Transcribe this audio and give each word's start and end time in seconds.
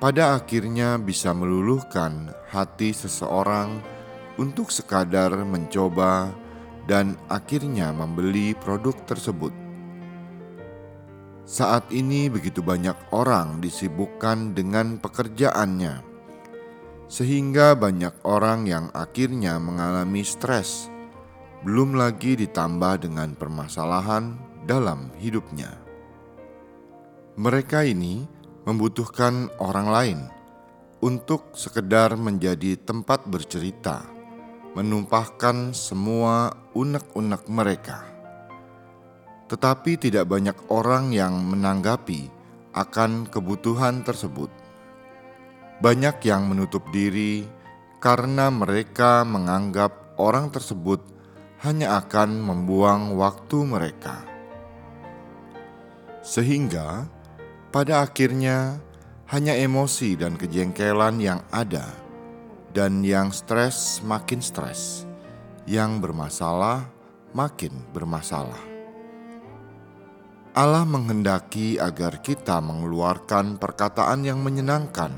pada 0.00 0.36
akhirnya 0.36 0.96
bisa 0.96 1.36
meluluhkan 1.36 2.32
hati 2.48 2.96
seseorang 2.96 3.80
untuk 4.40 4.72
sekadar 4.72 5.32
mencoba 5.44 6.32
dan 6.88 7.20
akhirnya 7.28 7.92
membeli 7.92 8.56
produk 8.56 8.96
tersebut. 9.04 9.52
Saat 11.48 11.92
ini 11.92 12.28
begitu 12.28 12.60
banyak 12.64 12.96
orang 13.12 13.60
disibukkan 13.60 14.52
dengan 14.52 15.00
pekerjaannya 15.00 16.17
sehingga 17.08 17.72
banyak 17.72 18.12
orang 18.28 18.68
yang 18.68 18.92
akhirnya 18.92 19.56
mengalami 19.56 20.20
stres, 20.20 20.92
belum 21.64 21.96
lagi 21.96 22.36
ditambah 22.36 23.08
dengan 23.08 23.32
permasalahan 23.32 24.36
dalam 24.68 25.08
hidupnya. 25.16 25.72
Mereka 27.40 27.88
ini 27.88 28.28
membutuhkan 28.68 29.48
orang 29.56 29.88
lain 29.88 30.20
untuk 31.00 31.56
sekedar 31.56 32.12
menjadi 32.20 32.76
tempat 32.76 33.24
bercerita, 33.24 34.04
menumpahkan 34.76 35.72
semua 35.72 36.52
unek-unek 36.76 37.48
mereka. 37.48 38.04
Tetapi 39.48 39.96
tidak 39.96 40.28
banyak 40.28 40.68
orang 40.68 41.08
yang 41.16 41.40
menanggapi 41.40 42.28
akan 42.76 43.24
kebutuhan 43.32 44.04
tersebut 44.04 44.67
banyak 45.78 46.18
yang 46.26 46.50
menutup 46.50 46.82
diri 46.90 47.46
karena 48.02 48.50
mereka 48.50 49.22
menganggap 49.22 50.18
orang 50.18 50.50
tersebut 50.50 51.02
hanya 51.62 51.98
akan 52.02 52.38
membuang 52.42 53.14
waktu 53.18 53.66
mereka, 53.66 54.22
sehingga 56.22 57.06
pada 57.70 58.06
akhirnya 58.06 58.78
hanya 59.30 59.54
emosi 59.54 60.14
dan 60.18 60.38
kejengkelan 60.38 61.18
yang 61.18 61.42
ada, 61.50 61.90
dan 62.74 63.02
yang 63.02 63.34
stres 63.34 64.02
makin 64.06 64.38
stres, 64.38 65.06
yang 65.66 65.98
bermasalah 65.98 66.86
makin 67.34 67.74
bermasalah. 67.90 68.62
Allah 70.58 70.82
menghendaki 70.82 71.78
agar 71.78 72.18
kita 72.18 72.58
mengeluarkan 72.58 73.62
perkataan 73.62 74.26
yang 74.26 74.42
menyenangkan 74.42 75.14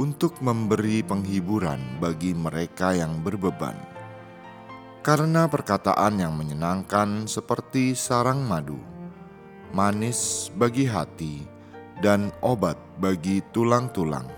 untuk 0.00 0.40
memberi 0.40 1.04
penghiburan 1.04 2.00
bagi 2.00 2.32
mereka 2.32 2.96
yang 2.96 3.20
berbeban. 3.20 3.76
Karena 5.02 5.50
perkataan 5.50 6.22
yang 6.22 6.32
menyenangkan 6.38 7.26
seperti 7.26 7.92
sarang 7.98 8.46
madu, 8.46 8.78
manis 9.74 10.48
bagi 10.54 10.86
hati, 10.86 11.42
dan 11.98 12.30
obat 12.40 12.78
bagi 13.02 13.42
tulang-tulang. 13.50 14.30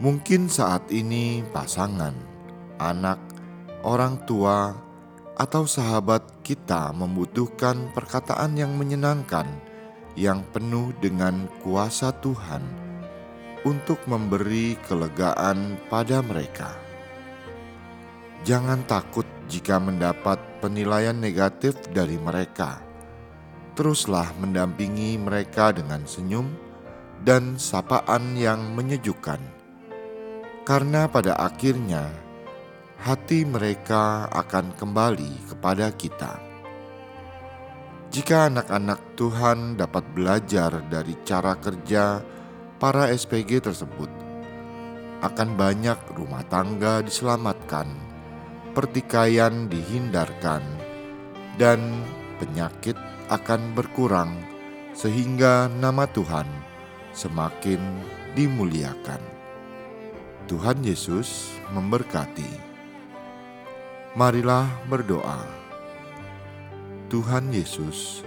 Mungkin 0.00 0.48
saat 0.50 0.88
ini 0.90 1.44
pasangan, 1.52 2.16
anak, 2.80 3.20
orang 3.84 4.18
tua, 4.24 4.72
atau 5.36 5.68
sahabat 5.68 6.42
kita 6.42 6.90
membutuhkan 6.96 7.92
perkataan 7.92 8.56
yang 8.56 8.74
menyenangkan, 8.74 9.46
yang 10.16 10.42
penuh 10.50 10.96
dengan 10.98 11.46
kuasa 11.62 12.10
Tuhan 12.24 12.83
untuk 13.64 14.00
memberi 14.04 14.76
kelegaan 14.84 15.80
pada 15.88 16.20
mereka. 16.20 16.76
Jangan 18.44 18.84
takut 18.84 19.24
jika 19.48 19.80
mendapat 19.80 20.36
penilaian 20.60 21.16
negatif 21.16 21.76
dari 21.92 22.20
mereka. 22.20 22.84
Teruslah 23.72 24.30
mendampingi 24.38 25.16
mereka 25.18 25.72
dengan 25.74 26.04
senyum 26.04 26.46
dan 27.24 27.56
sapaan 27.56 28.36
yang 28.36 28.76
menyejukkan, 28.76 29.40
karena 30.68 31.08
pada 31.08 31.40
akhirnya 31.40 32.12
hati 33.00 33.48
mereka 33.48 34.28
akan 34.28 34.76
kembali 34.76 35.48
kepada 35.50 35.88
kita. 35.96 36.36
Jika 38.14 38.46
anak-anak 38.46 39.18
Tuhan 39.18 39.74
dapat 39.74 40.04
belajar 40.14 40.84
dari 40.86 41.18
cara 41.26 41.58
kerja 41.58 42.22
para 42.84 43.08
SPG 43.08 43.64
tersebut, 43.64 44.12
akan 45.24 45.56
banyak 45.56 45.96
rumah 46.20 46.44
tangga 46.52 47.00
diselamatkan, 47.00 47.88
pertikaian 48.76 49.72
dihindarkan, 49.72 50.60
dan 51.56 51.80
penyakit 52.36 52.92
akan 53.32 53.72
berkurang, 53.72 54.36
sehingga 54.92 55.72
nama 55.80 56.04
Tuhan 56.12 56.44
semakin 57.16 57.80
dimuliakan. 58.36 59.24
Tuhan 60.44 60.84
Yesus 60.84 61.56
memberkati. 61.72 62.52
Marilah 64.12 64.68
berdoa. 64.92 65.40
Tuhan 67.08 67.48
Yesus, 67.48 68.20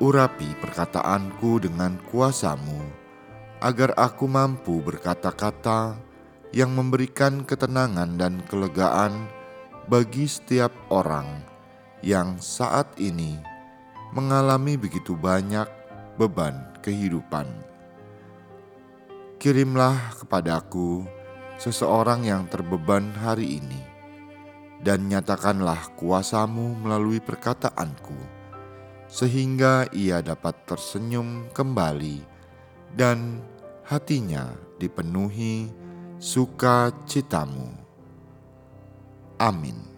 urapi 0.00 0.56
perkataanku 0.64 1.60
dengan 1.68 2.00
kuasamu 2.08 3.03
agar 3.62 3.94
aku 3.94 4.26
mampu 4.26 4.82
berkata-kata 4.82 5.94
yang 6.54 6.70
memberikan 6.70 7.42
ketenangan 7.42 8.14
dan 8.14 8.38
kelegaan 8.46 9.26
bagi 9.90 10.24
setiap 10.30 10.70
orang 10.88 11.42
yang 12.00 12.38
saat 12.38 12.86
ini 13.00 13.36
mengalami 14.14 14.78
begitu 14.78 15.18
banyak 15.18 15.66
beban 16.14 16.54
kehidupan. 16.78 17.50
Kirimlah 19.42 20.14
kepadaku 20.22 21.04
seseorang 21.58 22.22
yang 22.22 22.46
terbeban 22.46 23.10
hari 23.18 23.58
ini, 23.58 23.82
dan 24.80 25.10
nyatakanlah 25.10 25.92
kuasamu 25.98 26.78
melalui 26.78 27.18
perkataanku, 27.18 28.16
sehingga 29.10 29.90
ia 29.90 30.22
dapat 30.22 30.54
tersenyum 30.64 31.50
kembali 31.52 32.33
dan 32.94 33.42
hatinya 33.82 34.54
dipenuhi 34.78 35.68
sukacitamu. 36.18 37.70
Amin. 39.38 39.93